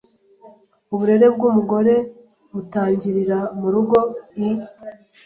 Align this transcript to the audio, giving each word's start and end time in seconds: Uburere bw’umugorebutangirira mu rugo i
Uburere 0.93 1.27
bw’umugorebutangirira 1.35 3.37
mu 3.59 3.67
rugo 3.73 3.97
i 4.47 4.49